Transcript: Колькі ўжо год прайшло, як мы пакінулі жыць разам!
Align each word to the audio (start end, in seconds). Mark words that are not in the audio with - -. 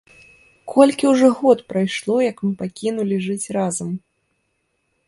Колькі 0.73 1.05
ўжо 1.11 1.27
год 1.41 1.61
прайшло, 1.75 2.17
як 2.31 2.37
мы 2.47 2.51
пакінулі 2.63 3.21
жыць 3.29 3.51
разам! 3.61 3.89